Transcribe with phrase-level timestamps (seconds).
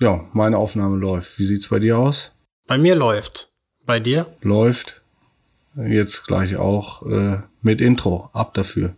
[0.00, 1.38] Ja, meine Aufnahme läuft.
[1.38, 2.32] Wie sieht's bei dir aus?
[2.68, 3.52] Bei mir läuft.
[3.84, 4.26] Bei dir?
[4.42, 5.02] Läuft.
[5.74, 8.30] Jetzt gleich auch äh, mit Intro.
[8.32, 8.94] Ab dafür.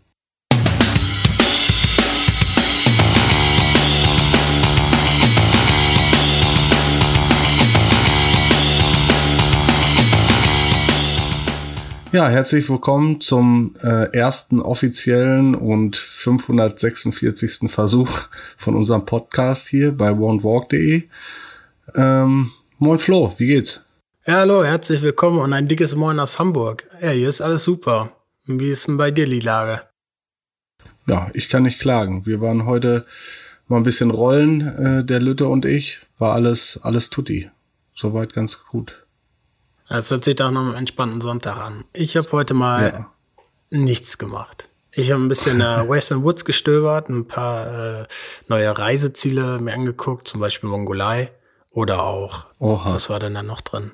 [12.12, 17.70] Ja, herzlich willkommen zum äh, ersten offiziellen und 546.
[17.70, 18.26] Versuch
[18.56, 21.04] von unserem Podcast hier bei won'twalk.de.
[21.94, 23.84] Ähm, moin Flo, wie geht's?
[24.26, 26.88] Ja, hallo, herzlich willkommen und ein dickes Moin aus Hamburg.
[27.00, 28.10] Ja, hier ist alles super.
[28.44, 29.82] Wie ist denn bei dir die Lage?
[31.06, 32.26] Ja, ich kann nicht klagen.
[32.26, 33.06] Wir waren heute
[33.68, 36.00] mal ein bisschen rollen, äh, der Lütte und ich.
[36.18, 37.48] War alles, alles tutti.
[37.94, 39.06] Soweit ganz gut.
[39.90, 41.84] Das hört sich doch noch einen entspannten Sonntag an.
[41.92, 43.12] Ich habe heute mal ja.
[43.70, 44.68] nichts gemacht.
[44.92, 48.06] Ich habe ein bisschen äh, Western Woods gestöbert, ein paar äh,
[48.46, 51.32] neue Reiseziele mir angeguckt, zum Beispiel Mongolei
[51.72, 52.94] oder auch, Oha.
[52.94, 53.90] was war denn da noch drin?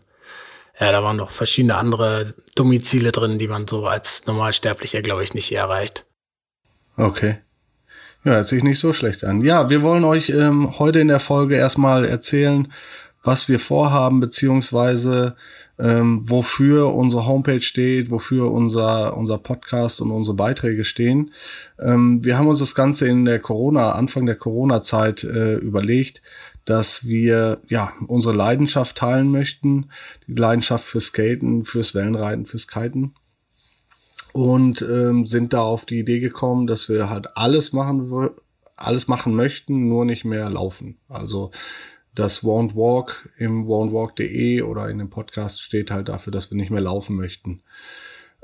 [0.78, 5.32] Ja, da waren noch verschiedene andere Domizile drin, die man so als Normalsterblicher, glaube ich,
[5.32, 6.04] nicht erreicht.
[6.98, 7.38] Okay.
[8.22, 9.40] Ja, hört sich nicht so schlecht an.
[9.42, 12.70] Ja, wir wollen euch ähm, heute in der Folge erstmal erzählen,
[13.22, 15.36] was wir vorhaben, beziehungsweise
[15.78, 21.32] ähm, wofür unsere Homepage steht, wofür unser, unser Podcast und unsere Beiträge stehen.
[21.80, 26.22] Ähm, wir haben uns das Ganze in der Corona, Anfang der Corona-Zeit äh, überlegt,
[26.64, 29.90] dass wir ja unsere Leidenschaft teilen möchten,
[30.26, 33.14] die Leidenschaft fürs Skaten, fürs Wellenreiten, fürs Kiten
[34.36, 38.30] und ähm, sind da auf die Idee gekommen, dass wir halt alles machen,
[38.76, 40.98] alles machen möchten, nur nicht mehr laufen.
[41.08, 41.52] Also
[42.16, 46.70] das Won't Walk im won'twalk.de oder in dem Podcast steht halt dafür, dass wir nicht
[46.70, 47.62] mehr laufen möchten.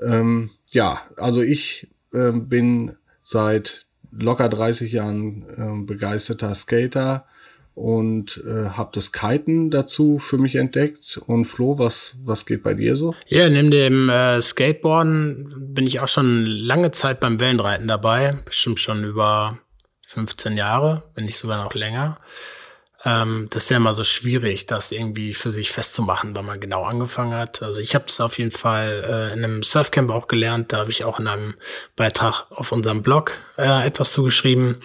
[0.01, 7.27] Ähm, ja, also ich äh, bin seit locker 30 Jahren äh, begeisterter Skater
[7.75, 11.19] und äh, habe das Kiten dazu für mich entdeckt.
[11.27, 13.15] Und Flo, was, was geht bei dir so?
[13.27, 18.39] Ja, neben dem äh, Skateboarden bin ich auch schon lange Zeit beim Wellenreiten dabei.
[18.45, 19.59] Bestimmt schon über
[20.07, 22.19] 15 Jahre, wenn nicht sogar noch länger.
[23.05, 26.85] Ähm, das ist ja immer so schwierig, das irgendwie für sich festzumachen, wann man genau
[26.85, 27.63] angefangen hat.
[27.63, 30.73] Also ich habe das auf jeden Fall äh, in einem Surfcamp auch gelernt.
[30.73, 31.55] Da habe ich auch in einem
[31.97, 34.77] Beitrag auf unserem Blog äh, etwas zugeschrieben.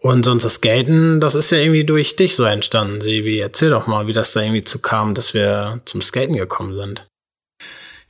[0.00, 3.38] Und sonst das Skaten, das ist ja irgendwie durch dich so entstanden, Sebi.
[3.40, 7.08] Erzähl doch mal, wie das da irgendwie zu kam, dass wir zum Skaten gekommen sind.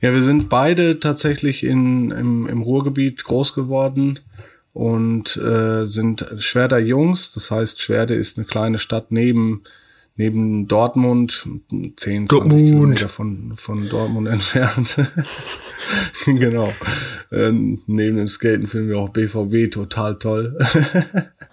[0.01, 4.19] Ja, wir sind beide tatsächlich in, im, im Ruhrgebiet groß geworden
[4.73, 7.33] und äh, sind Schwerder Jungs.
[7.33, 9.63] Das heißt, Schwerde ist eine kleine Stadt neben
[10.19, 12.53] neben Dortmund, 10, 20 Dortmund.
[12.53, 14.97] Kilometer von, von Dortmund entfernt.
[16.25, 16.73] genau.
[17.31, 17.51] Äh,
[17.87, 20.57] neben dem Skaten finden wir auch BVB total toll.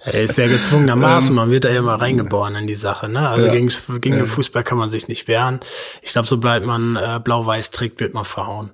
[0.05, 3.29] Er ist ja gezwungenermaßen, man wird da ja immer reingeboren in die Sache, ne?
[3.29, 3.53] Also ja.
[3.53, 5.61] gegen, gegen den Fußball kann man sich nicht wehren.
[6.03, 8.73] Ich glaube, sobald man äh, blau-weiß trägt, wird man verhauen.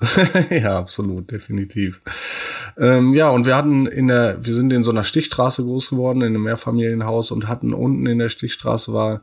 [0.50, 2.00] ja, absolut, definitiv.
[2.78, 6.22] Ähm, ja, und wir hatten in der, wir sind in so einer Stichstraße groß geworden,
[6.22, 9.20] in einem Mehrfamilienhaus und hatten unten in der Stichstraße war,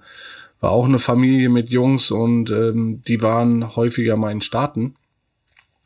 [0.59, 4.95] war auch eine Familie mit Jungs und ähm, die waren häufiger mal in Staaten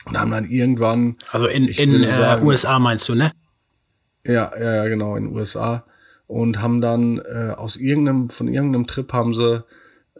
[0.05, 1.15] und haben dann irgendwann.
[1.31, 3.31] Also in, in äh, sagen, USA meinst du, ne?
[4.25, 5.85] Ja, ja, genau, in USA.
[6.27, 9.63] Und haben dann äh, aus irgendeinem, von irgendeinem Trip haben sie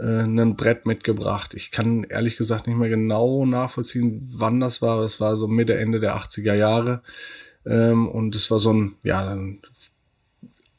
[0.02, 1.54] äh, ein Brett mitgebracht.
[1.54, 5.00] Ich kann ehrlich gesagt nicht mehr genau nachvollziehen, wann das war.
[5.02, 7.04] Das war so Mitte, Ende der 80er Jahre.
[7.66, 9.62] Ähm, und es war so ein, ja, ein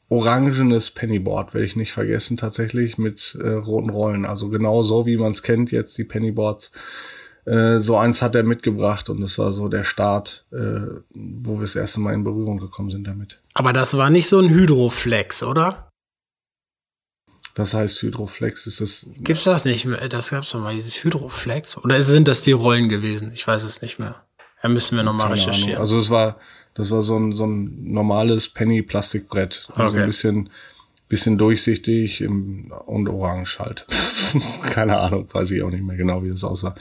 [0.08, 4.26] orangenes Pennyboard, werde ich nicht vergessen, tatsächlich mit äh, roten Rollen.
[4.26, 6.72] Also genau so, wie man es kennt jetzt, die Pennyboards.
[7.44, 10.80] Äh, so eins hat er mitgebracht und das war so der Start, äh,
[11.14, 13.40] wo wir das erste Mal in Berührung gekommen sind damit.
[13.54, 15.91] Aber das war nicht so ein Hydroflex, oder?
[17.54, 19.10] Das heißt Hydroflex ist das.
[19.16, 20.08] Gibt's das nicht mehr?
[20.08, 21.78] Das gab's doch mal, dieses Hydroflex.
[21.78, 23.30] Oder sind das die Rollen gewesen?
[23.34, 24.22] Ich weiß es nicht mehr.
[24.62, 25.72] Da müssen wir nochmal recherchieren.
[25.72, 25.80] Ahnung.
[25.80, 26.38] Also es war,
[26.74, 29.68] das war so ein, so ein normales Penny-Plastikbrett.
[29.74, 30.02] Also okay.
[30.02, 30.50] ein bisschen,
[31.08, 33.86] bisschen durchsichtig im, und orange halt.
[34.70, 36.74] Keine Ahnung, weiß ich auch nicht mehr genau, wie das aussah.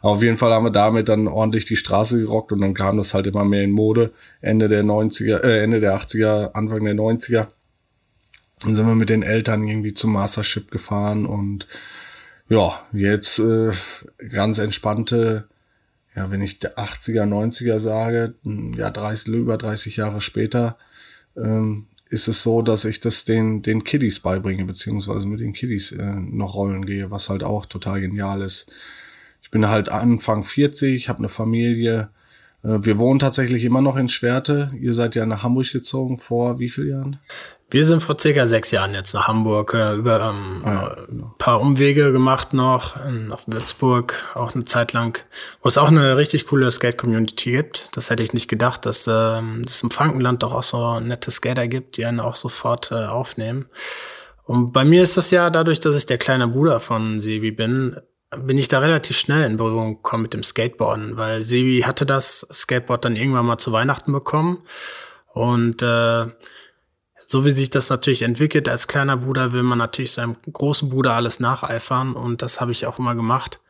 [0.00, 2.98] Aber auf jeden Fall haben wir damit dann ordentlich die Straße gerockt und dann kam
[2.98, 4.12] das halt immer mehr in Mode.
[4.40, 7.48] Ende der 90er, äh, Ende der 80er, Anfang der 90er
[8.64, 11.66] dann sind wir mit den Eltern irgendwie zum Mastership gefahren und
[12.48, 13.72] ja, jetzt äh,
[14.30, 15.48] ganz entspannte,
[16.14, 18.34] ja, wenn ich 80er, 90er sage,
[18.76, 20.78] ja, 30, über 30 Jahre später,
[21.36, 25.92] ähm, ist es so, dass ich das den, den Kiddies beibringe, beziehungsweise mit den Kiddies
[25.92, 28.70] äh, noch rollen gehe, was halt auch total genial ist.
[29.42, 32.10] Ich bin halt Anfang 40, habe eine Familie,
[32.64, 34.72] äh, wir wohnen tatsächlich immer noch in Schwerte.
[34.78, 37.18] Ihr seid ja nach Hamburg gezogen vor wie vielen Jahren?
[37.70, 41.34] Wir sind vor circa sechs Jahren jetzt nach Hamburg, äh, über ähm, ah, ja, genau.
[41.38, 45.18] paar Umwege gemacht noch, in, auf Würzburg, auch eine Zeit lang,
[45.62, 47.88] wo es auch eine richtig coole Skate-Community gibt.
[47.96, 51.66] Das hätte ich nicht gedacht, dass ähm, es im Frankenland doch auch so nette Skater
[51.66, 53.68] gibt, die einen auch sofort äh, aufnehmen.
[54.44, 57.96] Und bei mir ist das ja dadurch, dass ich der kleine Bruder von Sebi bin,
[58.36, 62.46] bin ich da relativ schnell in Berührung gekommen mit dem Skateboarden, weil Sebi hatte das
[62.52, 64.62] Skateboard dann irgendwann mal zu Weihnachten bekommen
[65.32, 66.26] und äh,
[67.26, 71.14] so wie sich das natürlich entwickelt, als kleiner Bruder will man natürlich seinem großen Bruder
[71.14, 73.60] alles nacheifern und das habe ich auch immer gemacht.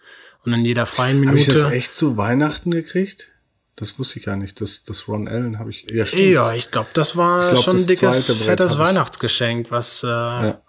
[0.45, 1.41] Und in jeder freien Minute.
[1.41, 3.33] Habe ich das echt zu Weihnachten gekriegt?
[3.77, 4.61] Das wusste ich gar nicht.
[4.61, 5.87] Das, das Ron Allen habe ich.
[5.91, 6.23] Ja, stimmt.
[6.23, 10.63] ja ich glaube, das war glaub, schon ein dickes, fettes Weihnachtsgeschenk, was, äh, ja.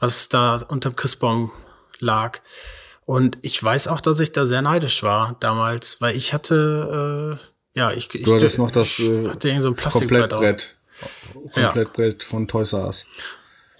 [0.00, 1.52] was da unterm Christbaum
[2.00, 2.40] lag.
[3.04, 7.78] Und ich weiß auch, dass ich da sehr neidisch war damals, weil ich hatte, äh,
[7.78, 10.75] ja, ich, ich du hattest noch das äh, hatte irgend so ein Plastikbrett.
[11.52, 12.22] Komplettbrett.
[12.22, 12.28] Ja.
[12.28, 13.06] von Toys R Us.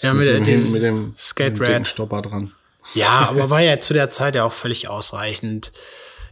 [0.00, 1.88] Ja, mit, mit, dem, mit dem Skate Red.
[1.88, 2.52] Stopper dran.
[2.94, 5.72] Ja, aber war ja zu der Zeit ja auch völlig ausreichend.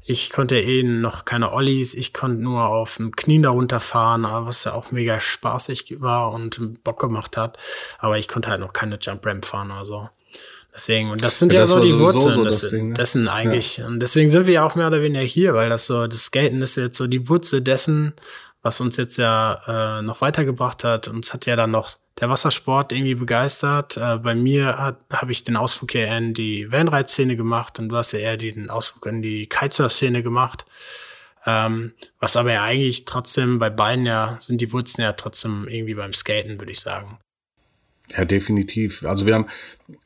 [0.07, 4.65] Ich konnte eh noch keine Ollies, ich konnte nur auf dem Knie darunter fahren, was
[4.65, 7.57] ja auch mega spaßig war und Bock gemacht hat.
[7.99, 10.09] Aber ich konnte halt noch keine Jump Ramp fahren oder so.
[10.75, 12.95] Deswegen, und das sind ja, ja das so die Wurzeln so das, Ding, ne?
[12.95, 13.79] dessen eigentlich.
[13.79, 13.87] Ja.
[13.87, 16.61] Und deswegen sind wir ja auch mehr oder weniger hier, weil das so, das Skaten
[16.63, 18.13] ist jetzt so die Wurzel dessen,
[18.65, 21.07] was uns jetzt ja äh, noch weitergebracht hat.
[21.07, 23.99] Uns hat ja dann noch der Wassersport irgendwie begeistert.
[23.99, 28.13] Äh, bei mir habe ich den Ausflug hier in die Vanride-Szene gemacht und du hast
[28.13, 30.65] ja eher den Ausflug in die Kitesurf-Szene gemacht.
[31.45, 35.95] Ähm, was aber ja eigentlich trotzdem bei beiden ja, sind die Wurzeln ja trotzdem irgendwie
[35.95, 37.19] beim Skaten, würde ich sagen.
[38.17, 39.05] Ja, definitiv.
[39.05, 39.49] Also wir haben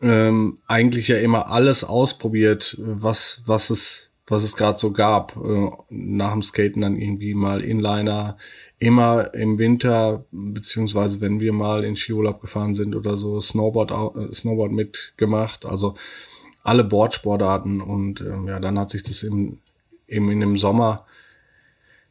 [0.03, 5.37] ähm, eigentlich ja immer alles ausprobiert, was, was es was es gerade so gab.
[5.37, 8.37] Äh, nach dem Skaten dann irgendwie mal Inliner,
[8.79, 14.33] immer im Winter, beziehungsweise wenn wir mal in Skiurlaub gefahren sind oder so, Snowboard, äh,
[14.33, 15.67] Snowboard mitgemacht.
[15.67, 15.97] Also
[16.63, 19.59] alle Boardsportarten und äh, ja, dann hat sich das im,
[20.07, 21.07] eben in dem Sommer,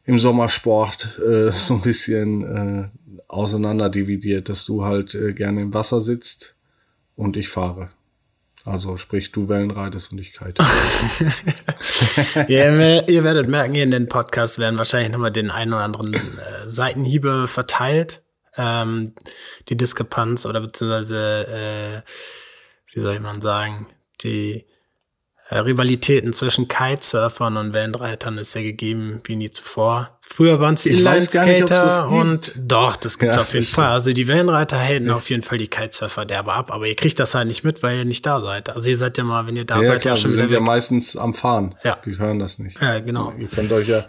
[0.04, 2.88] im Sommersport äh, so ein bisschen äh,
[3.28, 6.56] auseinander dass du halt äh, gerne im Wasser sitzt
[7.14, 7.90] und ich fahre.
[8.64, 10.62] Also sprich, du Wellenreitest und ich kite.
[12.48, 16.14] ja, ihr werdet merken, hier in den Podcasts werden wahrscheinlich nochmal den einen oder anderen
[16.14, 18.22] äh, Seitenhiebe verteilt.
[18.56, 19.12] Ähm,
[19.68, 22.02] die Diskrepanz oder beziehungsweise, äh,
[22.92, 23.86] wie soll ich man sagen,
[24.22, 24.66] die
[25.48, 30.17] äh, Rivalitäten zwischen Kitesurfern und Wellenreitern ist ja gegeben wie nie zuvor.
[30.38, 33.88] Früher waren es die Inline-Skater und doch, das gibt's ja, auf jeden Fall.
[33.88, 37.34] Also die Wellenreiter halten auf jeden Fall die Kitesurfer derbe ab, aber ihr kriegt das
[37.34, 38.70] halt nicht mit, weil ihr nicht da seid.
[38.70, 40.30] Also ihr seid ja mal, wenn ihr da ja, seid, klar, ja schon.
[40.30, 41.74] Wir sind ja meistens am Fahren.
[41.82, 41.98] Ja.
[42.04, 42.80] Wir hören das nicht.
[42.80, 43.32] Ja, genau.
[43.36, 44.06] Ihr könnt euch ja,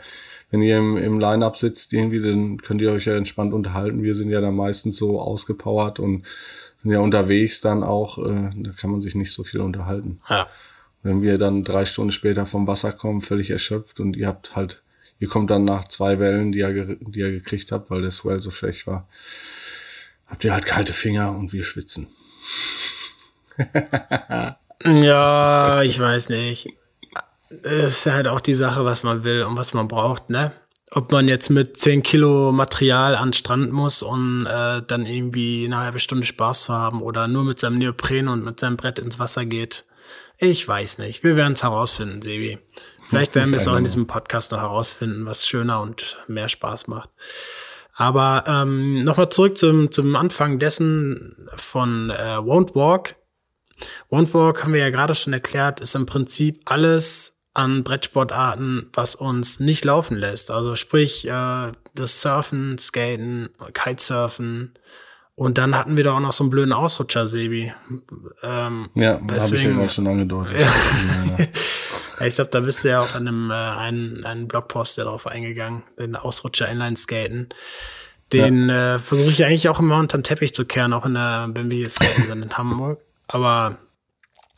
[0.52, 4.04] wenn ihr im, im Line-Up sitzt irgendwie, dann könnt ihr euch ja entspannt unterhalten.
[4.04, 6.28] Wir sind ja dann meistens so ausgepowert und
[6.78, 10.22] sind ja unterwegs dann auch, äh, da kann man sich nicht so viel unterhalten.
[10.30, 10.48] Ja.
[11.02, 14.84] Wenn wir dann drei Stunden später vom Wasser kommen, völlig erschöpft und ihr habt halt,
[15.19, 18.39] ihr kommt dann nach zwei Wellen, die ihr, die ihr gekriegt habt, weil der Swell
[18.39, 19.07] so schlecht war,
[20.27, 22.07] habt ihr halt kalte Finger und wir schwitzen.
[24.86, 26.69] ja, ich weiß nicht.
[27.63, 30.51] Es ist halt auch die Sache, was man will und was man braucht, ne?
[30.92, 35.77] Ob man jetzt mit 10 Kilo Material an Strand muss, um äh, dann irgendwie eine
[35.77, 39.19] halbe Stunde Spaß zu haben oder nur mit seinem Neopren und mit seinem Brett ins
[39.19, 39.86] Wasser geht,
[40.39, 41.23] ich weiß nicht.
[41.23, 42.57] Wir werden es herausfinden, Sebi.
[43.09, 46.87] Vielleicht werden wir es auch in diesem Podcast noch herausfinden, was schöner und mehr Spaß
[46.87, 47.09] macht.
[47.95, 53.16] Aber ähm, nochmal zurück zum, zum Anfang dessen von äh, Won't Walk.
[54.11, 59.16] Won't Walk haben wir ja gerade schon erklärt, ist im Prinzip alles an Brettsportarten, was
[59.16, 60.51] uns nicht laufen lässt.
[60.51, 64.75] Also sprich, äh, das Surfen, Skaten, Kitesurfen,
[65.39, 67.71] und dann hatten wir da auch noch so einen blöden Ausrutscher, Sebi.
[68.44, 70.54] Ähm, ja, habe ich ja auch schon angedeutet.
[72.19, 75.04] ja, ich glaube, da bist du ja auch an einem äh, einen, einen Blogpost ja
[75.06, 77.49] drauf eingegangen, den Ausrutscher Inline-Skaten.
[78.33, 78.95] Den ja.
[78.95, 81.71] äh, versuche ich eigentlich auch immer unter den Teppich zu kehren, auch in der, wenn
[81.71, 82.99] wir hier skaten sind in Hamburg.
[83.28, 83.80] Aber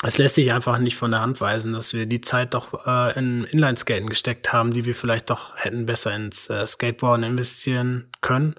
[0.03, 3.17] es lässt sich einfach nicht von der Hand weisen, dass wir die Zeit doch äh,
[3.17, 8.55] in Inline-Skaten gesteckt haben, die wir vielleicht doch hätten besser ins äh, Skateboarden investieren können.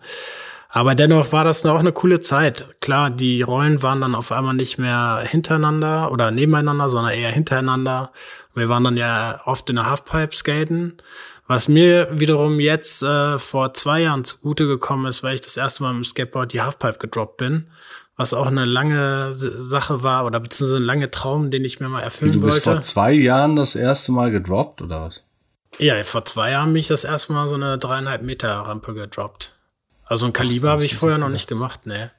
[0.75, 2.81] Aber dennoch war das auch eine coole Zeit.
[2.81, 8.11] Klar, die Rollen waren dann auf einmal nicht mehr hintereinander oder nebeneinander, sondern eher hintereinander.
[8.55, 10.97] Wir waren dann ja oft in der Halfpipe skaten.
[11.47, 15.83] Was mir wiederum jetzt äh, vor zwei Jahren zugute gekommen ist, weil ich das erste
[15.83, 17.67] Mal im Skateboard die Halfpipe gedroppt bin.
[18.17, 22.01] Was auch eine lange Sache war oder beziehungsweise ein lange Traum, den ich mir mal
[22.01, 22.41] erfüllen wollte.
[22.41, 22.79] Du bist wollte.
[22.79, 25.27] vor zwei Jahren das erste Mal gedroppt oder was?
[25.79, 29.55] Ja, vor zwei Jahren bin ich das erste Mal so eine dreieinhalb Meter Rampe gedroppt.
[30.13, 32.11] Also ein Kaliber habe ich vorher noch nicht gemacht, ne.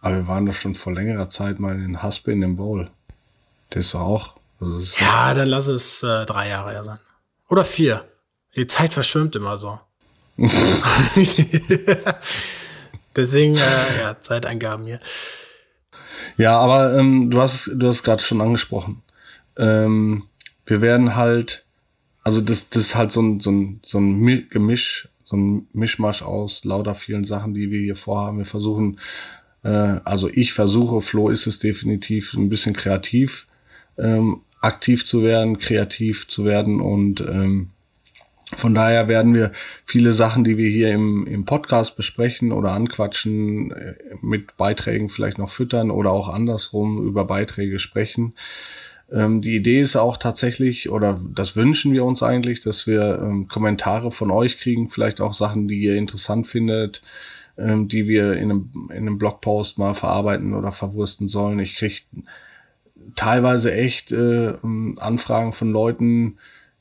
[0.00, 2.88] Aber wir waren doch schon vor längerer Zeit mal in Haspe in dem Bowl.
[3.74, 4.36] Der ist doch auch.
[4.58, 6.96] Also ist ja, dann lass es äh, drei Jahre her sein.
[7.50, 8.08] Oder vier.
[8.56, 9.78] Die Zeit verschwimmt immer so.
[13.14, 15.00] Deswegen, äh, ja, Zeiteingaben hier.
[16.38, 19.02] Ja, aber ähm, du hast du hast gerade schon angesprochen.
[19.58, 20.22] Ähm,
[20.64, 21.66] wir werden halt,
[22.22, 26.22] also das, das ist halt so ein, so ein, so ein Gemisch, so ein Mischmasch
[26.22, 28.38] aus lauter vielen Sachen, die wir hier vorhaben.
[28.38, 29.00] Wir versuchen,
[29.62, 29.68] äh,
[30.04, 33.46] also ich versuche, Flo ist es definitiv, ein bisschen kreativ
[33.98, 37.70] ähm, aktiv zu werden, kreativ zu werden und ähm,
[38.56, 39.52] von daher werden wir
[39.84, 45.38] viele Sachen, die wir hier im, im Podcast besprechen oder anquatschen, äh, mit Beiträgen vielleicht
[45.38, 48.34] noch füttern oder auch andersrum über Beiträge sprechen.
[49.14, 53.46] Ähm, die Idee ist auch tatsächlich, oder das wünschen wir uns eigentlich, dass wir ähm,
[53.46, 57.00] Kommentare von euch kriegen, vielleicht auch Sachen, die ihr interessant findet,
[57.56, 61.60] ähm, die wir in einem, in einem Blogpost mal verarbeiten oder verwursten sollen.
[61.60, 62.02] Ich kriege
[63.14, 64.54] teilweise echt äh,
[64.98, 66.38] Anfragen von Leuten,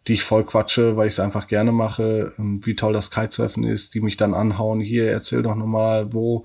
[0.08, 3.94] die ich voll quatsche, weil ich es einfach gerne mache, wie toll das Kitesurfen ist,
[3.94, 6.44] die mich dann anhauen, hier, erzähl doch nochmal, wo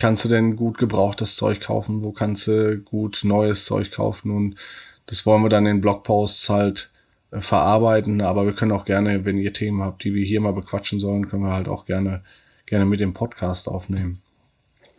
[0.00, 4.56] kannst du denn gut gebrauchtes Zeug kaufen, wo kannst du gut neues Zeug kaufen und
[5.10, 6.92] das wollen wir dann in Blogposts halt
[7.32, 10.52] äh, verarbeiten, aber wir können auch gerne, wenn ihr Themen habt, die wir hier mal
[10.52, 12.22] bequatschen sollen, können wir halt auch gerne,
[12.64, 14.22] gerne mit dem Podcast aufnehmen.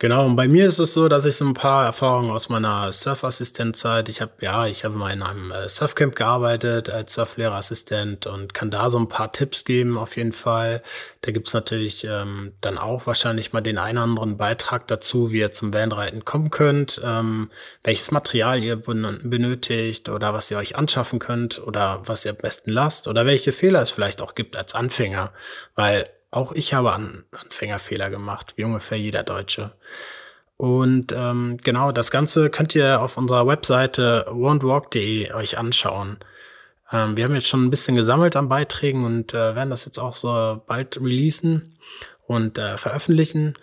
[0.02, 2.90] Genau, und bei mir ist es so, dass ich so ein paar Erfahrungen aus meiner
[2.90, 8.52] Surfassistenzzeit, ich habe ja, ich habe mal in einem äh, Surfcamp gearbeitet als Surflehrerassistent und
[8.52, 10.82] kann da so ein paar Tipps geben auf jeden Fall.
[11.20, 15.38] Da gibt's natürlich ähm, dann auch wahrscheinlich mal den einen oder anderen Beitrag dazu, wie
[15.38, 17.52] ihr zum Wellenreiten kommen könnt, ähm,
[17.84, 22.72] welches Material ihr benötigt oder was ihr euch anschaffen könnt oder was ihr am besten
[22.72, 25.32] lasst oder welche Fehler es vielleicht auch gibt als Anfänger,
[25.76, 29.72] weil auch ich habe An Anfängerfehler gemacht, wie ungefähr jeder Deutsche.
[30.56, 36.18] Und ähm, genau, das Ganze könnt ihr auf unserer Webseite won'twalk.de euch anschauen.
[36.90, 39.98] Ähm, wir haben jetzt schon ein bisschen gesammelt an Beiträgen und äh, werden das jetzt
[39.98, 41.78] auch so bald releasen
[42.26, 43.54] und äh, veröffentlichen.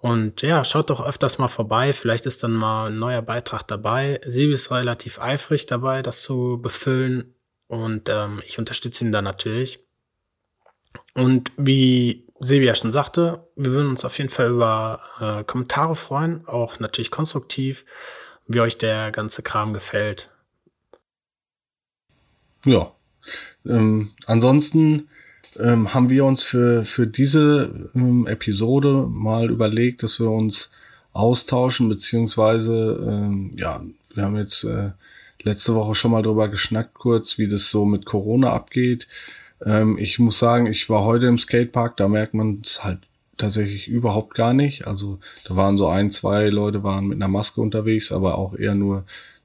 [0.00, 1.92] Und ja, schaut doch öfters mal vorbei.
[1.92, 4.20] Vielleicht ist dann mal ein neuer Beitrag dabei.
[4.24, 7.34] Sebi ist relativ eifrig dabei, das zu befüllen.
[7.68, 9.87] Und ähm, ich unterstütze ihn da natürlich.
[11.18, 16.46] Und wie Silvia schon sagte, wir würden uns auf jeden Fall über äh, Kommentare freuen,
[16.46, 17.84] auch natürlich konstruktiv,
[18.46, 20.30] wie euch der ganze Kram gefällt.
[22.64, 22.92] Ja.
[23.66, 25.08] Ähm, ansonsten
[25.58, 30.72] ähm, haben wir uns für, für diese ähm, Episode mal überlegt, dass wir uns
[31.12, 33.82] austauschen, beziehungsweise, ähm, ja,
[34.14, 34.92] wir haben jetzt äh,
[35.42, 39.08] letzte Woche schon mal drüber geschnackt kurz, wie das so mit Corona abgeht.
[39.64, 43.00] Ähm, ich muss sagen, ich war heute im Skatepark, da merkt man es halt
[43.36, 44.86] tatsächlich überhaupt gar nicht.
[44.86, 48.74] Also da waren so ein, zwei Leute waren mit einer Maske unterwegs, aber auch eher
[48.74, 49.04] nur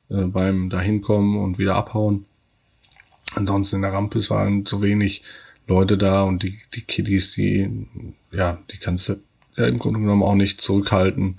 [0.09, 2.25] äh, beim dahinkommen und wieder abhauen.
[3.35, 5.23] Ansonsten in der Rampe waren so wenig
[5.67, 7.87] Leute da und die, die Kiddies, die,
[8.31, 9.15] ja, die kannst du
[9.55, 11.37] ja, im Grunde genommen auch nicht zurückhalten,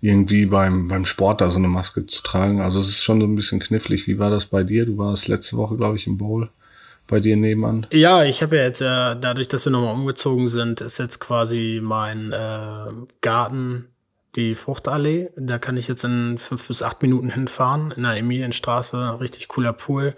[0.00, 2.60] irgendwie beim, beim Sport da so eine Maske zu tragen.
[2.60, 4.06] Also es ist schon so ein bisschen knifflig.
[4.06, 4.84] Wie war das bei dir?
[4.84, 6.50] Du warst letzte Woche, glaube ich, im Bowl
[7.06, 7.86] bei dir nebenan?
[7.92, 11.80] Ja, ich habe ja jetzt, äh, dadurch, dass wir nochmal umgezogen sind, ist jetzt quasi
[11.82, 13.88] mein äh, Garten
[14.36, 15.30] die Fruchtallee.
[15.36, 19.18] Da kann ich jetzt in fünf bis acht Minuten hinfahren, in der Emilienstraße.
[19.20, 20.14] Richtig cooler Pool,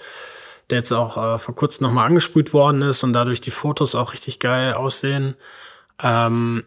[0.70, 4.12] der jetzt auch äh, vor kurzem nochmal angesprüht worden ist und dadurch die Fotos auch
[4.12, 5.36] richtig geil aussehen.
[6.02, 6.64] Ähm,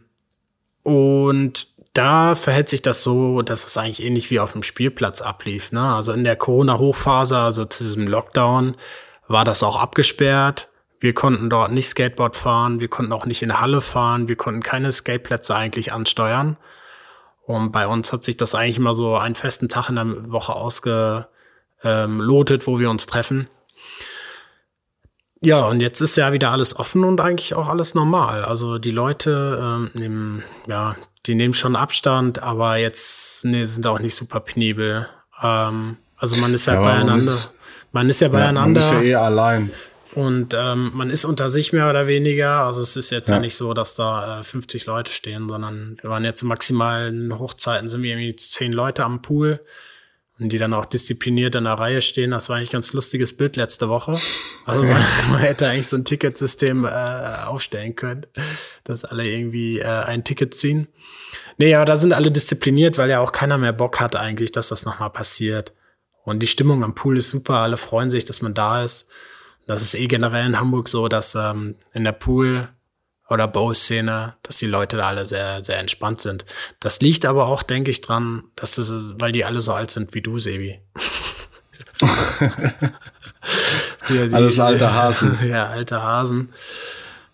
[0.84, 5.72] und da verhält sich das so, dass es eigentlich ähnlich wie auf dem Spielplatz ablief.
[5.72, 5.82] Ne?
[5.82, 8.78] Also in der Corona-Hochphase, also zu diesem Lockdown,
[9.28, 10.70] war das auch abgesperrt.
[11.00, 14.36] Wir konnten dort nicht Skateboard fahren, wir konnten auch nicht in der Halle fahren, wir
[14.36, 16.58] konnten keine Skateplätze eigentlich ansteuern.
[17.46, 20.54] Und bei uns hat sich das eigentlich immer so einen festen Tag in der Woche
[20.54, 21.28] ausgelotet,
[21.84, 23.48] ähm, wo wir uns treffen.
[25.44, 28.46] Ja, und jetzt ist ja wieder alles offen und eigentlich auch alles normal.
[28.46, 33.98] Also die Leute ähm, nehmen, ja, die nehmen schon Abstand, aber jetzt nee, sind auch
[33.98, 35.10] nicht super penibel.
[35.42, 37.16] Ähm, also man ist ja, ja beieinander.
[37.16, 37.58] Man ist
[38.22, 38.62] ja beieinander.
[38.62, 39.72] man ist ja eher allein.
[40.14, 42.62] Und ähm, man ist unter sich mehr oder weniger.
[42.62, 45.98] Also es ist jetzt ja, ja nicht so, dass da äh, 50 Leute stehen, sondern
[46.02, 49.62] wir waren jetzt maximal in Hochzeiten sind wir irgendwie zehn Leute am Pool
[50.38, 52.32] und die dann auch diszipliniert in der Reihe stehen.
[52.32, 54.18] Das war eigentlich ein ganz lustiges Bild letzte Woche.
[54.66, 54.98] Also man,
[55.32, 58.26] man hätte eigentlich so ein Ticketsystem äh, aufstellen können,
[58.84, 60.90] dass alle irgendwie äh, ein Ticket ziehen.
[61.58, 64.70] Nee, ja, da sind alle diszipliniert, weil ja auch keiner mehr Bock hat eigentlich, dass
[64.70, 65.74] das nochmal passiert.
[66.24, 69.08] Und die Stimmung am Pool ist super, alle freuen sich, dass man da ist.
[69.68, 72.70] Das ist eh generell in Hamburg so, dass ähm, in der Pool
[73.30, 76.46] oder Bow-Szene, dass die Leute da alle sehr, sehr entspannt sind.
[76.80, 80.14] Das liegt aber auch, denke ich, dran, dass es, weil die alle so alt sind
[80.14, 80.82] wie du, Sebi.
[84.10, 85.38] die, die, Alles alte Hasen.
[85.48, 86.52] ja, alte Hasen.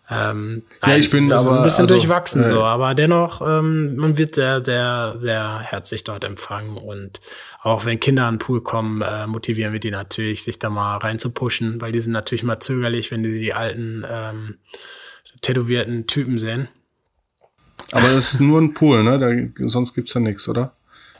[0.10, 4.18] Ähm, ja, ich bin aber ein bisschen also, durchwachsen äh, so, aber dennoch, ähm, man
[4.18, 7.20] wird sehr, sehr, sehr herzlich dort empfangen und
[7.62, 10.98] auch wenn Kinder an den Pool kommen, äh, motivieren wir die natürlich, sich da mal
[10.98, 14.58] reinzupushen, weil die sind natürlich mal zögerlich, wenn die die alten ähm,
[15.42, 16.70] tätowierten Typen sehen.
[17.92, 19.18] Aber es ist nur ein Pool, ne?
[19.20, 20.74] Da, sonst gibt's da nichts, oder?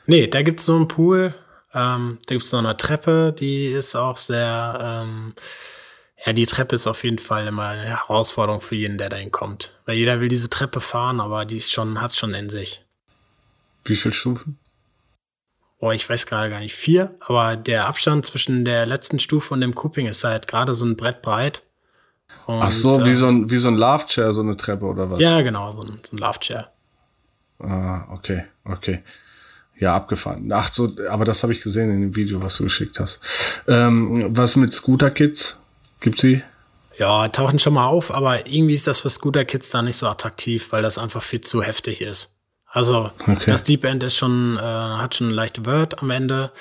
[0.06, 1.34] Nee, da gibt's nur ein Pool.
[1.74, 5.34] Ähm, da gibt's noch eine Treppe, die ist auch sehr ähm,
[6.26, 9.74] ja, die Treppe ist auf jeden Fall immer eine Herausforderung für jeden, der dahin kommt.
[9.86, 12.86] Weil jeder will diese Treppe fahren, aber die ist schon, hat schon in sich.
[13.86, 14.58] Wie viele Stufen?
[15.80, 16.76] Boah, ich weiß gerade gar nicht.
[16.76, 20.86] Vier, aber der Abstand zwischen der letzten Stufe und dem Couping ist halt gerade so
[20.86, 21.64] ein Brett breit.
[22.48, 24.86] Und, Ach so, wie, äh, so ein, wie so ein Love Chair, so eine Treppe
[24.86, 25.22] oder was?
[25.22, 26.72] Ja, genau, so ein, so ein Love Chair.
[27.60, 29.04] Ah, okay, okay.
[29.80, 30.52] Ja, abgefahren.
[30.52, 33.64] Ach so, aber das habe ich gesehen in dem Video, was du geschickt hast.
[33.68, 35.62] Ähm, was mit Scooter Kids?
[36.00, 36.44] Gibt sie?
[36.98, 40.08] Ja, tauchen schon mal auf, aber irgendwie ist das für Scooter Kids da nicht so
[40.08, 42.40] attraktiv, weil das einfach viel zu heftig ist.
[42.66, 43.44] Also okay.
[43.48, 46.52] das Deep End ist schon, äh, hat schon ein leichte Word am Ende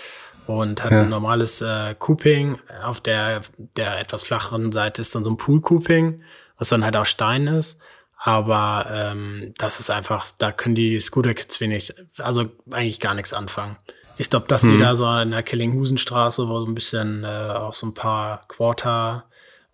[0.46, 1.02] und hat ja.
[1.02, 2.58] ein normales äh, Cooping.
[2.82, 3.40] Auf der,
[3.76, 6.22] der etwas flacheren Seite ist dann so ein Pool-Cooping,
[6.58, 7.80] was dann halt auch Stein ist.
[8.18, 13.34] Aber ähm, das ist einfach, da können die Scooter Kids wenig, also eigentlich gar nichts
[13.34, 13.76] anfangen.
[14.18, 14.72] Ich glaube, dass hm.
[14.72, 18.40] die da so in der Kellinghusenstraße, wo so ein bisschen äh, auch so ein paar
[18.48, 19.24] Quarter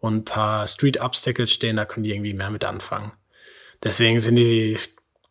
[0.00, 3.12] und ein paar Street Obstacles stehen, da können die irgendwie mehr mit anfangen.
[3.82, 4.76] Deswegen sind die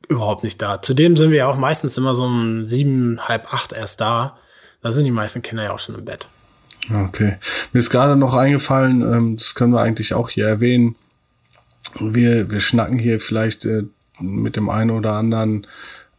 [0.07, 0.81] überhaupt nicht da.
[0.81, 4.37] Zudem sind wir auch meistens immer so um sieben, halb acht erst da.
[4.81, 6.27] Da sind die meisten Kinder ja auch schon im Bett.
[6.89, 7.37] Okay.
[7.71, 10.95] Mir ist gerade noch eingefallen, ähm, das können wir eigentlich auch hier erwähnen.
[11.99, 13.83] Wir, wir schnacken hier vielleicht äh,
[14.19, 15.67] mit dem einen oder anderen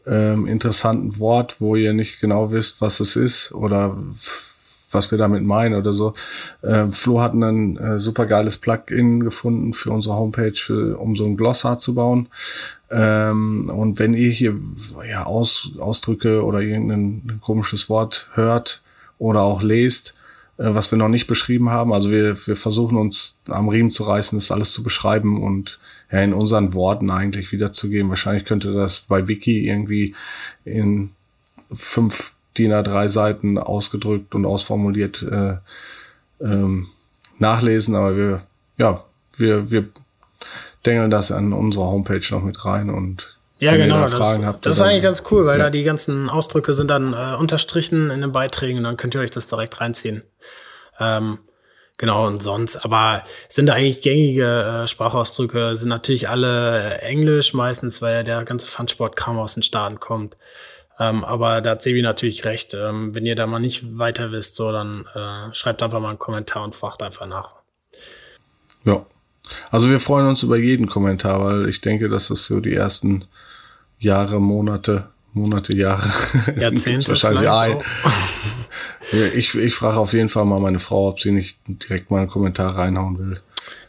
[0.06, 3.96] ähm, interessanten Wort, wo ihr nicht genau wisst, was es ist oder
[4.94, 6.12] was wir damit meinen oder so.
[6.62, 11.24] Ähm, Flo hat ein äh, super geiles Plugin gefunden für unsere Homepage, für, um so
[11.24, 12.28] ein Glossar zu bauen.
[12.90, 14.54] Ähm, und wenn ihr hier
[15.08, 18.82] ja, Aus, Ausdrücke oder irgendein komisches Wort hört
[19.18, 20.20] oder auch lest,
[20.58, 24.02] äh, was wir noch nicht beschrieben haben, also wir, wir versuchen uns am Riemen zu
[24.02, 25.78] reißen, das alles zu beschreiben und
[26.12, 28.10] ja, in unseren Worten eigentlich wiederzugeben.
[28.10, 30.14] Wahrscheinlich könnte das bei Wiki irgendwie
[30.64, 31.10] in
[31.72, 35.56] fünf DIN A3 Seiten ausgedrückt und ausformuliert äh,
[36.40, 36.86] ähm,
[37.38, 38.42] nachlesen, aber wir,
[38.76, 39.02] ja,
[39.36, 39.88] wir, wir
[40.84, 44.00] dengeln das an unserer Homepage noch mit rein und ja, genau.
[44.00, 45.66] Da das, habt, das ist eigentlich ganz cool, weil ja.
[45.66, 49.20] da die ganzen Ausdrücke sind dann äh, unterstrichen in den Beiträgen und dann könnt ihr
[49.20, 50.24] euch das direkt reinziehen.
[50.98, 51.38] Ähm,
[52.02, 58.02] Genau, und sonst, aber sind da eigentlich gängige äh, Sprachausdrücke, sind natürlich alle Englisch meistens,
[58.02, 60.36] weil ja der ganze Funsport kaum aus den Staaten kommt.
[60.98, 62.74] Ähm, aber da hat Sebi natürlich recht.
[62.74, 66.18] Ähm, wenn ihr da mal nicht weiter wisst, so, dann äh, schreibt einfach mal einen
[66.18, 67.50] Kommentar und fragt einfach nach.
[68.84, 69.06] Ja.
[69.70, 73.26] Also wir freuen uns über jeden Kommentar, weil ich denke, dass das so die ersten
[74.00, 76.08] Jahre, Monate, Monate, Jahre,
[76.56, 77.82] Jahrzehnte wahrscheinlich ein.
[79.34, 82.30] Ich, ich frage auf jeden Fall mal meine Frau, ob sie nicht direkt mal einen
[82.30, 83.40] Kommentar reinhauen will.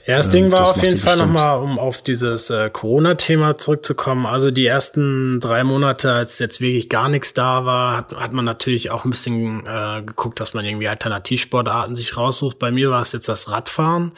[0.06, 3.58] Ja, das Ding ähm, war das auf jeden Fall nochmal, um auf dieses äh, Corona-Thema
[3.58, 4.26] zurückzukommen.
[4.26, 8.44] Also die ersten drei Monate, als jetzt wirklich gar nichts da war, hat, hat man
[8.44, 12.60] natürlich auch ein bisschen äh, geguckt, dass man irgendwie Alternativsportarten sich raussucht.
[12.60, 14.12] Bei mir war es jetzt das Radfahren.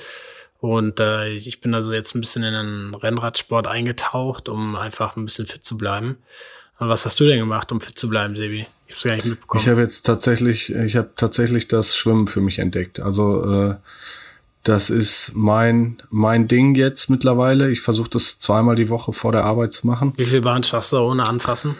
[0.60, 5.26] Und äh, ich bin also jetzt ein bisschen in den Rennradsport eingetaucht, um einfach ein
[5.26, 6.18] bisschen fit zu bleiben.
[6.78, 8.66] Was hast du denn gemacht, um fit zu bleiben, Sebi?
[8.88, 9.64] Ich habe gar nicht mitbekommen.
[9.64, 13.00] Ich habe jetzt tatsächlich, ich habe tatsächlich das Schwimmen für mich entdeckt.
[13.00, 13.76] Also äh,
[14.64, 17.72] das ist mein mein Ding jetzt mittlerweile.
[17.72, 20.14] Ich versuche das zweimal die Woche vor der Arbeit zu machen.
[20.18, 21.76] Wie viel Bahn schaffst du ohne anfassen?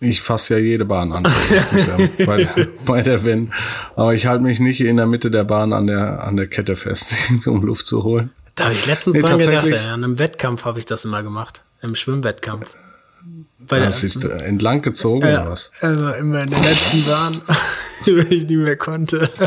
[0.00, 1.22] Ich fasse ja jede Bahn an.
[2.26, 2.48] bei,
[2.84, 3.52] bei der Wenn.
[3.94, 6.74] Aber ich halte mich nicht in der Mitte der Bahn an der an der Kette
[6.74, 8.30] fest, um Luft zu holen.
[8.56, 11.22] Da habe ich letztens nee, dran gedacht, ey, an einem Wettkampf habe ich das immer
[11.22, 11.62] gemacht.
[11.80, 12.74] Im Schwimmwettkampf.
[13.68, 15.70] Bei der, Hast du entlang gezogen äh, oder was?
[15.80, 17.40] Also immer in der letzten Bahn,
[18.06, 19.28] wenn ich nicht mehr konnte.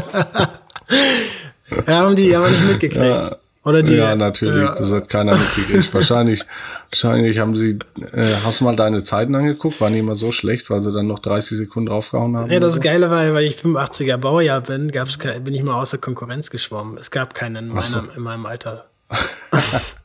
[1.87, 3.03] ja, haben die aber nicht mitgekriegt.
[3.03, 3.37] Ja.
[3.65, 3.95] Oder die?
[3.95, 4.75] Ja, natürlich, ja.
[4.75, 5.91] das hat keiner mitgekriegt.
[5.93, 6.43] wahrscheinlich,
[6.91, 7.79] wahrscheinlich haben sie,
[8.13, 9.81] äh, hast du mal deine Zeiten angeguckt?
[9.81, 12.51] Waren die immer so schlecht, weil sie dann noch 30 Sekunden draufgehauen haben?
[12.51, 12.81] Ja, das so?
[12.81, 16.97] Geile war, weil ich 85er Baujahr bin, gab's bin ich mal außer Konkurrenz geschwommen.
[16.99, 18.01] Es gab keinen in, meinem, so.
[18.15, 18.85] in meinem Alter.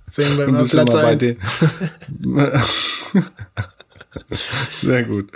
[0.06, 1.38] Sehen wir immer Platz immer bei den.
[4.70, 5.30] Sehr gut.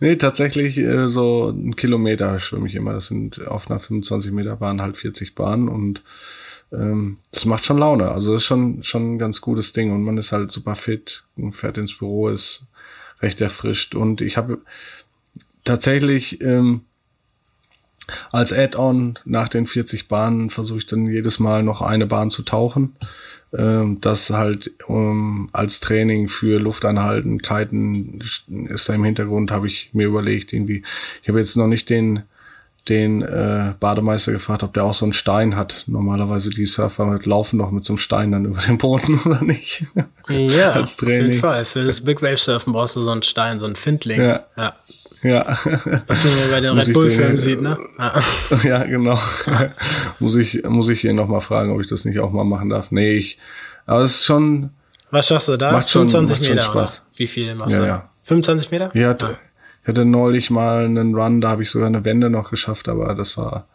[0.00, 2.92] Nee, tatsächlich äh, so ein Kilometer schwimme ich immer.
[2.92, 6.02] Das sind auf einer 25 Meter Bahn halt 40 Bahnen und
[6.72, 8.10] ähm, das macht schon Laune.
[8.10, 11.24] Also das ist schon, schon ein ganz gutes Ding und man ist halt super fit
[11.36, 12.66] und fährt ins Büro, ist
[13.20, 13.94] recht erfrischt.
[13.94, 14.60] Und ich habe
[15.64, 16.82] tatsächlich ähm,
[18.32, 22.42] als Add-on nach den 40 Bahnen versuche ich dann jedes Mal noch eine Bahn zu
[22.42, 22.94] tauchen.
[23.56, 29.90] Ähm, das halt um, als Training für Luftanhalten, Kiten ist da im Hintergrund, habe ich
[29.94, 30.82] mir überlegt, irgendwie,
[31.22, 32.24] ich habe jetzt noch nicht den
[32.88, 35.84] den äh, Bademeister gefragt, ob der auch so einen Stein hat.
[35.86, 39.84] Normalerweise die Surfer laufen doch mit so einem Stein dann über den Boden oder nicht.
[40.28, 41.20] Ja, Als Training.
[41.20, 41.64] auf jeden Fall.
[41.64, 44.20] Für das Big Wave Surfen brauchst du so einen Stein, so einen Findling.
[44.20, 44.46] Ja.
[44.56, 44.76] Ja.
[45.22, 45.46] Ja.
[46.06, 47.78] Was man bei den Red Bull Filmen sieht, ne?
[47.98, 48.12] Ja,
[48.64, 49.18] ja genau.
[50.18, 52.90] muss ich, muss ich hier nochmal fragen, ob ich das nicht auch mal machen darf.
[52.90, 53.38] Nee, ich,
[53.86, 54.70] aber es ist schon.
[55.10, 55.72] Was schaffst du da?
[55.72, 57.06] Macht 25 schon, macht Meter, schon Spaß.
[57.06, 57.18] Oder?
[57.18, 57.86] Wie viel machst ja, du?
[57.86, 58.10] Ja.
[58.24, 58.90] 25 Meter?
[58.94, 59.38] Ja, ja.
[59.82, 63.14] Ich hatte neulich mal einen Run, da habe ich sogar eine Wende noch geschafft, aber
[63.14, 63.66] das war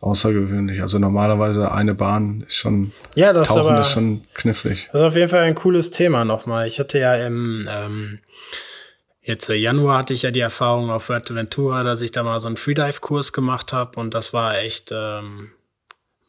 [0.00, 0.80] außergewöhnlich.
[0.80, 4.88] Also normalerweise eine Bahn ist schon, ja, das Tauchen aber, ist schon knifflig.
[4.92, 6.66] Das ist auf jeden Fall ein cooles Thema nochmal.
[6.66, 8.20] Ich hatte ja im ähm,
[9.30, 12.56] jetzt Januar hatte ich ja die Erfahrung auf Fuerteventura, dass ich da mal so einen
[12.56, 15.52] Freedive-Kurs gemacht habe und das war echt ähm,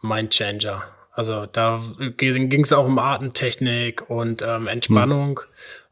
[0.01, 0.83] Mindchanger.
[1.11, 1.81] Also da
[2.17, 5.39] ging es auch um Atemtechnik und ähm, Entspannung.
[5.39, 5.47] Hm.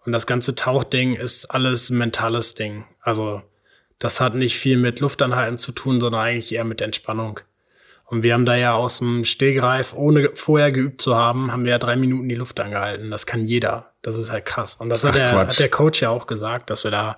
[0.06, 2.86] Und das ganze Tauchding ist alles ein mentales Ding.
[3.02, 3.42] Also
[4.00, 7.42] das hat nicht viel mit Luftanhalten zu tun, sondern eigentlich eher mit Entspannung.
[8.10, 11.74] Und wir haben da ja aus dem Stehgreif, ohne vorher geübt zu haben, haben wir
[11.74, 13.12] ja drei Minuten die Luft angehalten.
[13.12, 13.94] Das kann jeder.
[14.02, 14.76] Das ist halt krass.
[14.76, 17.18] Und das hat, der, hat der Coach ja auch gesagt, dass wir da,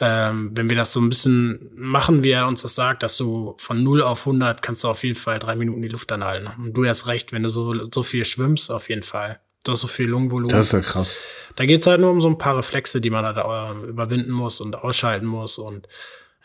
[0.00, 3.54] ähm, wenn wir das so ein bisschen machen, wie er uns das sagt, dass du
[3.58, 6.48] von 0 auf 100 kannst du auf jeden Fall drei Minuten die Luft anhalten.
[6.58, 9.38] Und du hast recht, wenn du so, so viel schwimmst, auf jeden Fall.
[9.62, 10.50] Du hast so viel Lungenvolumen.
[10.50, 11.20] Das ist ja krass.
[11.54, 14.60] Da geht's halt nur um so ein paar Reflexe, die man halt äh, überwinden muss
[14.60, 15.86] und ausschalten muss und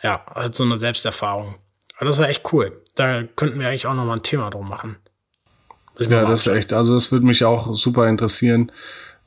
[0.04, 1.56] ja, halt so eine Selbsterfahrung.
[1.98, 2.83] Aber das war echt cool.
[2.96, 4.98] Da könnten wir eigentlich auch noch mal ein Thema drum machen.
[6.00, 8.72] Ja, das ist echt, also es würde mich auch super interessieren,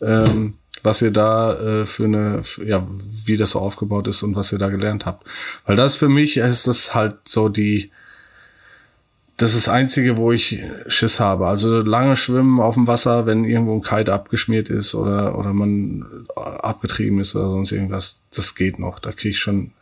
[0.01, 2.87] ähm, was ihr da äh, für eine, ja,
[3.25, 5.29] wie das so aufgebaut ist und was ihr da gelernt habt.
[5.65, 7.93] Weil das für mich ist das halt so die,
[9.37, 11.47] das ist das Einzige, wo ich Schiss habe.
[11.47, 16.27] Also lange schwimmen auf dem Wasser, wenn irgendwo ein Kite abgeschmiert ist oder, oder man
[16.35, 18.99] abgetrieben ist oder sonst irgendwas, das geht noch.
[18.99, 19.73] Da kriege ich schon.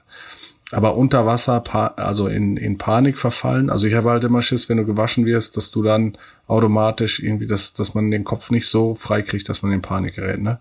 [0.72, 1.62] Aber unter Wasser,
[1.98, 3.70] also in, in Panik verfallen.
[3.70, 7.46] Also ich habe halt immer Schiss, wenn du gewaschen wirst, dass du dann automatisch irgendwie,
[7.46, 10.40] dass, dass man den Kopf nicht so frei kriegt, dass man in Panik gerät.
[10.40, 10.58] Ne?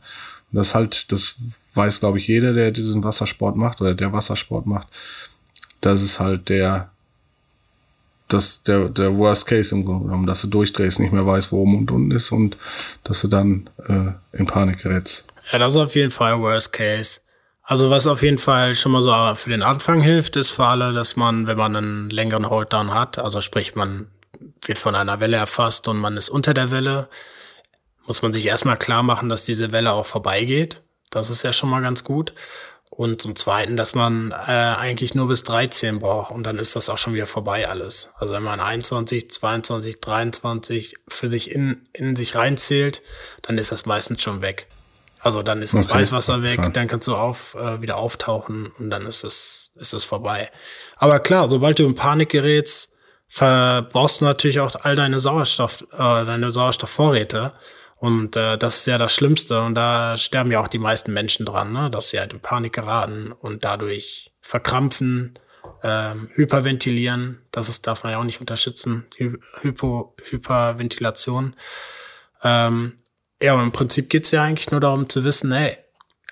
[0.52, 1.36] Und das halt, das
[1.74, 4.88] weiß, glaube ich, jeder, der diesen Wassersport macht oder der Wassersport macht.
[5.82, 6.92] Das ist halt der,
[8.28, 11.62] das der, der Worst Case im Grunde genommen, dass du durchdrehst, nicht mehr weißt, wo
[11.62, 12.58] oben und unten ist und
[13.04, 15.28] dass du dann äh, in Panik gerätst.
[15.52, 17.20] Ja, das ist auf jeden Fall Worst Case.
[17.64, 20.94] Also was auf jeden Fall schon mal so für den Anfang hilft, ist für alle,
[20.94, 24.12] dass man, wenn man einen längeren Holddown hat, also sprich man
[24.66, 27.10] wird von einer Welle erfasst und man ist unter der Welle,
[28.06, 30.82] muss man sich erstmal klar machen, dass diese Welle auch vorbeigeht.
[31.10, 32.34] Das ist ja schon mal ganz gut.
[32.90, 36.90] Und zum Zweiten, dass man äh, eigentlich nur bis 13 braucht und dann ist das
[36.90, 38.14] auch schon wieder vorbei alles.
[38.20, 43.02] Also wenn man 21, 22, 23 für sich in, in sich reinzählt,
[43.42, 44.68] dann ist das meistens schon weg.
[45.24, 46.00] Also dann ist das okay.
[46.00, 50.04] Weißwasser weg, dann kannst du auf, äh, wieder auftauchen und dann ist es, ist es
[50.04, 50.52] vorbei.
[50.98, 52.98] Aber klar, sobald du in Panik gerätst,
[53.30, 57.54] verbrauchst du natürlich auch all deine Sauerstoff, äh, deine Sauerstoffvorräte.
[57.96, 59.62] Und äh, das ist ja das Schlimmste.
[59.62, 61.90] Und da sterben ja auch die meisten Menschen dran, ne?
[61.90, 65.40] dass sie halt in Panik geraten und dadurch verkrampfen,
[65.84, 67.42] ähm, hyperventilieren.
[67.52, 69.06] Das ist, darf man ja auch nicht unterstützen.
[69.18, 71.56] Hy Hypo, Hyperventilation.
[72.44, 72.98] Ähm,
[73.44, 75.76] ja, und im Prinzip geht's ja eigentlich nur darum zu wissen, hey,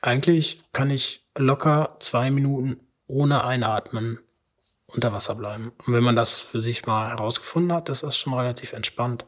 [0.01, 4.19] eigentlich kann ich locker zwei Minuten ohne Einatmen
[4.87, 5.73] unter Wasser bleiben.
[5.85, 9.25] Und wenn man das für sich mal herausgefunden hat, ist das schon relativ entspannt.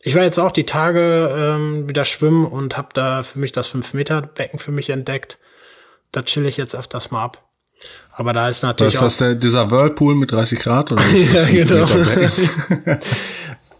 [0.00, 3.72] Ich war jetzt auch die Tage ähm, wieder schwimmen und habe da für mich das
[3.72, 5.38] 5-Meter-Becken für mich entdeckt.
[6.10, 7.48] Da chill ich jetzt öfters mal ab.
[8.12, 8.94] Aber da ist natürlich.
[9.00, 10.92] Was ist das der, dieser Whirlpool mit 30 Grad?
[10.92, 11.86] Oder ja, genau.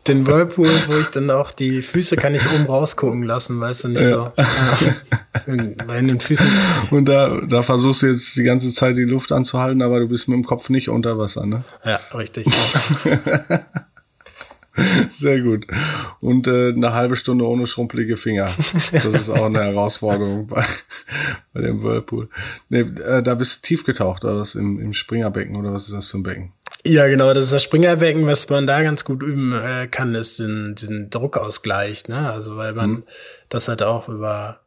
[0.07, 3.89] Den Whirlpool, wo ich dann auch die Füße kann ich oben rausgucken lassen, weißt du
[3.89, 4.11] nicht ja.
[4.11, 4.33] so.
[5.87, 6.47] Bei den Füßen.
[6.91, 10.29] Und da, da versuchst du jetzt die ganze Zeit die Luft anzuhalten, aber du bist
[10.29, 11.65] mit dem Kopf nicht unter Wasser, ne?
[11.85, 12.47] Ja, richtig.
[15.09, 15.67] Sehr gut.
[16.21, 18.51] Und äh, eine halbe Stunde ohne schrumpelige Finger.
[18.93, 20.65] Das ist auch eine Herausforderung bei,
[21.53, 22.29] bei dem Whirlpool.
[22.69, 24.55] Nee, äh, da bist du tief getaucht, oder was?
[24.55, 26.53] Im, Im Springerbecken, oder was ist das für ein Becken?
[26.87, 28.27] Ja, genau, das ist das Springerbecken.
[28.27, 32.31] Was man da ganz gut üben äh, kann, ist den, den Druckausgleich, ne?
[32.31, 33.03] Also, weil man mhm.
[33.49, 34.61] das halt auch über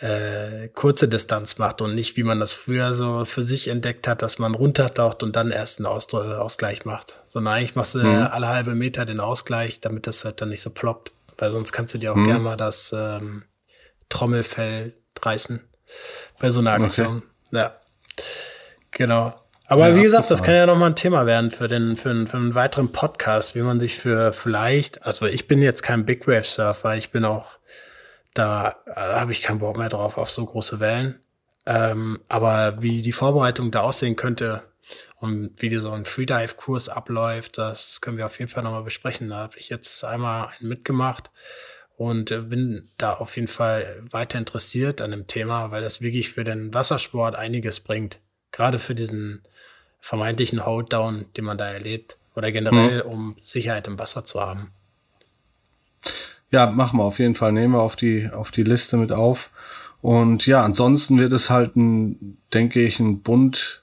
[0.00, 4.22] äh, kurze Distanz macht und nicht, wie man das früher so für sich entdeckt hat,
[4.22, 7.20] dass man runtertaucht und dann erst einen Aus Ausgleich macht.
[7.28, 8.28] Sondern eigentlich machst du mhm.
[8.30, 11.12] alle halbe Meter den Ausgleich, damit das halt dann nicht so ploppt.
[11.36, 12.26] Weil sonst kannst du dir auch mhm.
[12.26, 13.42] gerne mal das ähm,
[14.08, 15.60] Trommelfell reißen
[16.38, 17.22] bei so einer Aktion.
[17.48, 17.58] Okay.
[17.58, 17.76] Ja.
[18.92, 19.41] Genau.
[19.66, 22.26] Aber ja, wie gesagt, das kann ja nochmal ein Thema werden für den, für einen,
[22.26, 26.26] für einen weiteren Podcast, wie man sich für vielleicht, also ich bin jetzt kein Big
[26.26, 27.58] Wave Surfer, ich bin auch,
[28.34, 31.20] da äh, habe ich keinen Bock mehr drauf auf so große Wellen.
[31.64, 34.62] Ähm, aber wie die Vorbereitung da aussehen könnte
[35.20, 39.28] und wie so ein Freedive-Kurs abläuft, das können wir auf jeden Fall nochmal besprechen.
[39.28, 41.30] Da habe ich jetzt einmal einen mitgemacht
[41.96, 46.30] und äh, bin da auf jeden Fall weiter interessiert an dem Thema, weil das wirklich
[46.30, 48.18] für den Wassersport einiges bringt.
[48.50, 49.42] Gerade für diesen
[50.02, 52.18] vermeintlichen Holddown, den man da erlebt.
[52.34, 53.10] Oder generell, mhm.
[53.10, 54.70] um Sicherheit im Wasser zu haben.
[56.50, 57.52] Ja, machen wir auf jeden Fall.
[57.52, 59.50] Nehmen wir auf die, auf die Liste mit auf.
[60.02, 63.82] Und ja, ansonsten wird es halt ein, denke ich, ein bunt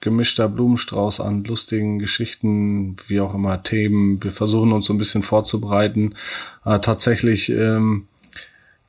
[0.00, 4.22] gemischter Blumenstrauß an lustigen Geschichten, wie auch immer, Themen.
[4.22, 6.14] Wir versuchen uns so ein bisschen vorzubereiten.
[6.62, 8.06] Aber tatsächlich ähm,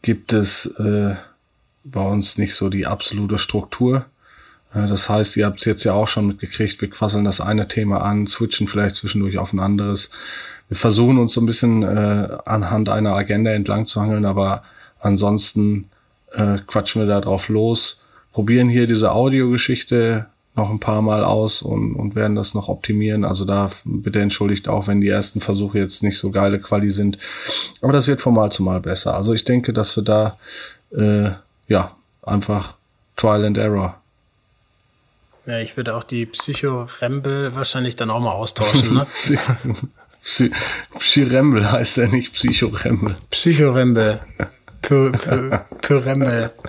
[0.01, 1.15] gibt es äh,
[1.83, 4.05] bei uns nicht so die absolute Struktur.
[4.73, 8.01] Das heißt, ihr habt es jetzt ja auch schon mitgekriegt, wir quasseln das eine Thema
[8.01, 10.11] an, switchen vielleicht zwischendurch auf ein anderes.
[10.67, 14.63] Wir versuchen uns so ein bisschen äh, anhand einer Agenda entlang zu hangeln, aber
[14.99, 15.89] ansonsten
[16.33, 18.03] äh, quatschen wir da drauf los,
[18.33, 23.23] probieren hier diese Audiogeschichte noch ein paar Mal aus und, und werden das noch optimieren.
[23.23, 27.19] Also da bitte entschuldigt auch, wenn die ersten Versuche jetzt nicht so geile Quali sind.
[27.81, 29.15] Aber das wird von Mal zu Mal besser.
[29.15, 30.37] Also ich denke, dass wir da
[30.95, 31.29] äh,
[31.67, 32.75] ja einfach
[33.15, 34.01] Trial and Error
[35.47, 39.05] ja, ich würde auch die Psychorembel wahrscheinlich dann auch mal austauschen, ne?
[40.21, 40.51] Psy
[40.97, 43.15] Psyrembel heißt er nicht Psychorembel.
[43.29, 44.19] Psychorembel.
[44.81, 46.51] Pyrembel.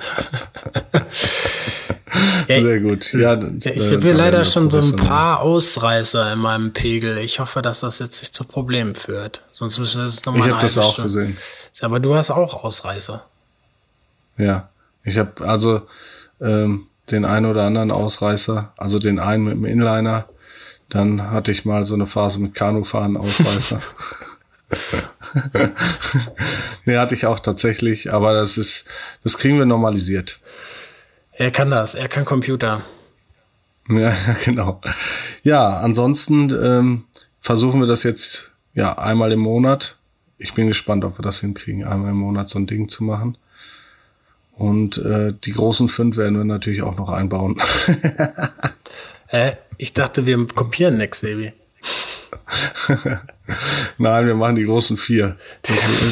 [2.48, 3.12] Sehr gut.
[3.12, 7.18] Ja, ich habe leider schon so ein paar Ausreißer in meinem Pegel.
[7.18, 9.42] Ich hoffe, dass das jetzt nicht zu Problemen führt.
[9.52, 11.08] Sonst müssen wir das nochmal Ich habe das auch Stunde.
[11.08, 11.36] gesehen.
[11.80, 13.24] Aber du hast auch Ausreißer.
[14.36, 14.68] Ja,
[15.04, 15.86] ich habe also
[16.40, 20.28] ähm, den einen oder anderen Ausreißer, also den einen mit dem Inliner.
[20.88, 23.80] Dann hatte ich mal so eine Phase mit Kanufahren Ausreißer.
[26.84, 28.86] nee, hatte ich auch tatsächlich, aber das ist,
[29.22, 30.40] das kriegen wir normalisiert.
[31.32, 32.84] Er kann das, er kann Computer.
[33.88, 34.80] Ja, genau.
[35.42, 37.04] Ja, ansonsten ähm,
[37.40, 39.98] versuchen wir das jetzt ja einmal im Monat.
[40.36, 43.36] Ich bin gespannt, ob wir das hinkriegen, einmal im Monat so ein Ding zu machen.
[44.58, 47.56] Und äh, die großen fünf werden wir natürlich auch noch einbauen.
[49.28, 49.52] Hä?
[49.80, 51.52] Ich dachte, wir kopieren Next Baby.
[53.98, 55.36] Nein, wir machen die großen vier.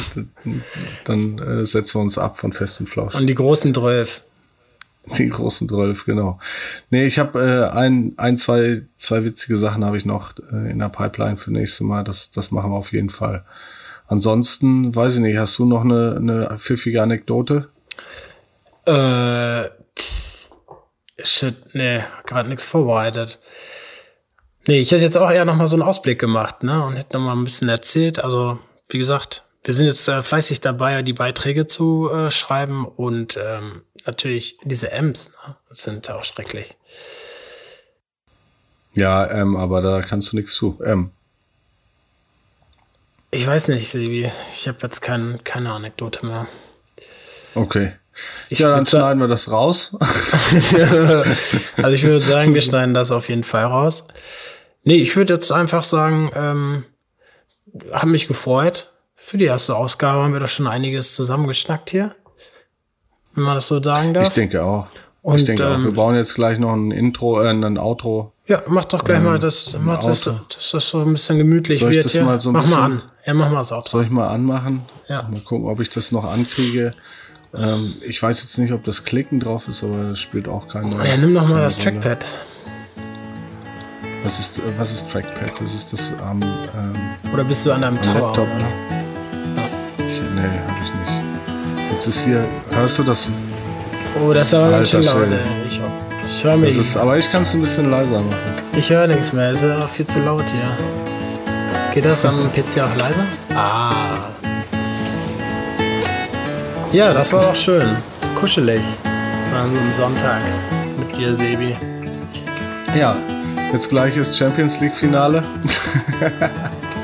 [1.04, 3.16] dann äh, setzen wir uns ab von Fest und Flausch.
[3.16, 4.22] Und die großen Drölf.
[5.18, 6.38] Die großen Drölf, genau.
[6.90, 10.78] Nee, ich habe äh, ein, ein, zwei, zwei witzige Sachen habe ich noch äh, in
[10.78, 12.04] der Pipeline für nächstes Mal.
[12.04, 13.44] Das, das machen wir auf jeden Fall.
[14.06, 17.68] Ansonsten, weiß ich nicht, hast du noch eine, eine pfiffige Anekdote?
[18.87, 19.68] Äh,
[21.22, 23.40] shit, nee, gerade nichts vorbereitet.
[24.66, 27.18] Nee, ich hätte jetzt auch eher noch mal so einen Ausblick gemacht, ne, und hätte
[27.18, 28.22] noch mal ein bisschen erzählt.
[28.22, 33.37] Also, wie gesagt, wir sind jetzt äh, fleißig dabei, die Beiträge zu äh, schreiben und
[33.42, 36.77] ähm, natürlich diese M's, ne, sind auch schrecklich.
[38.94, 40.79] Ja, ähm, aber da kannst du nichts zu.
[40.83, 41.11] M.
[43.31, 44.31] Ich weiß nicht, Sebi.
[44.53, 46.46] Ich habe jetzt kein, keine Anekdote mehr.
[47.55, 47.94] Okay.
[48.48, 49.96] Ich ja, dann schneiden wir das raus.
[50.00, 54.05] also ich würde sagen, wir schneiden das auf jeden Fall raus.
[54.85, 56.85] Nee, ich würde jetzt einfach sagen, ähm,
[57.92, 58.92] haben mich gefreut.
[59.16, 62.14] Für die erste Ausgabe haben wir da schon einiges zusammengeschnackt hier.
[63.35, 64.29] Wenn man das so sagen darf.
[64.29, 64.87] Ich denke auch.
[65.22, 65.85] Und, ich denke ähm, auch.
[65.85, 68.33] Wir bauen jetzt gleich noch ein Intro, äh, ein Outro.
[68.46, 71.81] Ja, mach doch gleich ähm, mal das, mach das, dass das so ein bisschen gemütlich
[71.81, 72.22] Soll wird hier.
[72.22, 73.02] Mal so mach bisschen, mal an.
[73.26, 73.90] Ja, mach mal das Outro.
[73.90, 74.83] Soll ich mal anmachen?
[75.09, 75.24] Ja.
[75.24, 76.92] Mal gucken, ob ich das noch ankriege.
[77.58, 80.90] Ähm, ich weiß jetzt nicht, ob das Klicken drauf ist, aber es spielt auch keine
[80.90, 81.08] Rolle.
[81.08, 82.00] Ja, nimm doch mal das Rolle.
[82.00, 82.26] Trackpad.
[84.24, 85.52] Was ist, was ist Trackpad?
[85.60, 86.40] Das ist das am.
[86.42, 88.14] Ähm, oder bist du an deinem Tower?
[88.14, 88.48] Laptop?
[88.48, 89.64] Ja.
[89.98, 91.92] Ich, nee, hab ich nicht.
[91.92, 92.44] Jetzt ist hier.
[92.70, 93.28] Hörst du das?
[94.20, 95.38] Oh, das ist aber ganz schön laut, ey.
[95.68, 95.80] Ich,
[96.28, 96.76] ich höre mich.
[96.76, 98.36] Ist, aber ich kann es ein bisschen leiser machen.
[98.76, 100.76] Ich höre nichts mehr, es ist auch viel zu laut hier.
[101.94, 103.26] Geht das am PC auch leiser?
[103.54, 104.28] Ah.
[106.96, 107.85] Ja, das war auch schön.
[108.40, 108.80] Kuschelig.
[109.54, 110.40] An einem Sonntag
[110.98, 111.76] mit dir, Sebi.
[112.98, 113.14] Ja,
[113.70, 115.44] jetzt gleich ist Champions League Finale.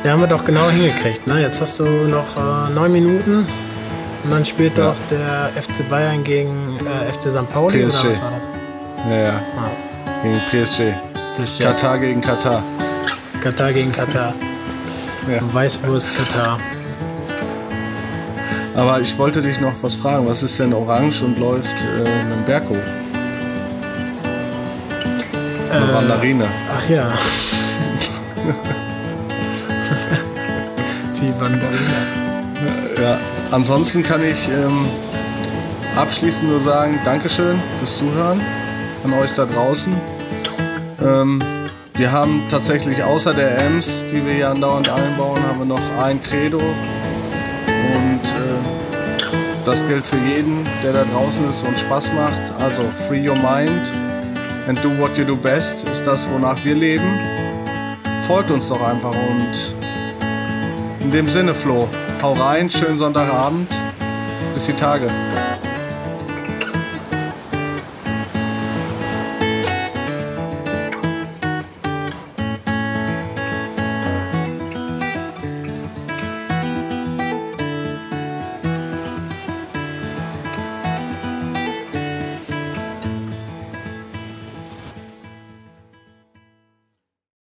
[0.02, 1.26] ja, haben wir doch genau hingekriegt.
[1.26, 1.42] Ne?
[1.42, 3.46] Jetzt hast du noch äh, neun Minuten.
[4.24, 4.92] Und dann spielt ja.
[4.92, 7.46] auch der FC Bayern gegen äh, FC St.
[7.50, 7.84] Pauli.
[7.84, 8.00] PSG.
[8.06, 9.10] Oder was war das?
[9.10, 9.40] Ja, ja.
[9.58, 10.22] Ah.
[10.22, 10.82] Gegen PSG.
[11.36, 11.64] PSG.
[11.64, 12.64] Katar gegen Katar.
[13.42, 14.32] Katar gegen Katar.
[15.28, 15.38] ja.
[15.52, 16.56] Weißwurst Katar.
[18.74, 20.26] Aber ich wollte dich noch was fragen.
[20.26, 22.76] Was ist denn orange und läuft äh, einen Berg hoch?
[25.70, 26.46] Eine äh, Wanderine.
[26.74, 27.12] Ach ja.
[31.20, 32.12] Die Wanderine.
[33.00, 33.18] Ja,
[33.50, 34.86] ansonsten kann ich ähm,
[35.96, 38.40] abschließend nur sagen, Dankeschön fürs Zuhören
[39.04, 39.94] an euch da draußen.
[41.02, 41.42] Ähm,
[41.94, 46.22] wir haben tatsächlich außer der Ems, die wir hier andauernd einbauen, haben wir noch ein
[46.22, 46.60] Credo.
[49.64, 52.60] Das gilt für jeden, der da draußen ist und Spaß macht.
[52.60, 53.92] Also free your mind
[54.68, 57.04] and do what you do best ist das, wonach wir leben.
[58.26, 59.74] Folgt uns doch einfach und
[61.00, 61.88] in dem Sinne, Flo,
[62.22, 63.68] hau rein, schönen Sonntagabend.
[64.54, 65.06] Bis die Tage.